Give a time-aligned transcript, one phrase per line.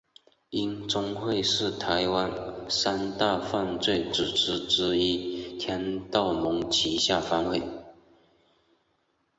[0.49, 2.31] 鹰中会是台湾
[2.69, 7.61] 三大犯罪组织之一天道盟旗下分会。